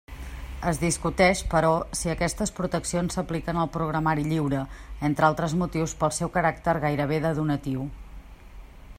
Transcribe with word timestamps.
Es 0.69 0.77
discuteix, 0.83 1.41
però, 1.49 1.73
si 1.99 2.09
aquestes 2.13 2.53
proteccions 2.59 3.17
s'apliquen 3.17 3.59
al 3.63 3.69
programari 3.75 4.25
lliure, 4.31 4.63
entre 5.11 5.27
altres 5.27 5.53
motius 5.59 5.93
pel 6.01 6.15
seu 6.21 6.33
caràcter 6.39 6.75
gairebé 6.87 7.21
de 7.27 7.35
donatiu. 7.41 7.85